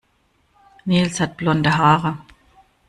Nils 0.87 1.19
hat 1.19 1.37
blonde 1.37 1.67
Haare. 1.77 2.17